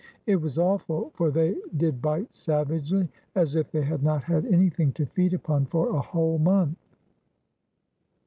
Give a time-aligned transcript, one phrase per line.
[0.25, 4.91] It was awful, for they did bite savagely, as if they had not had anything
[4.93, 6.79] to feed upon for a whole month.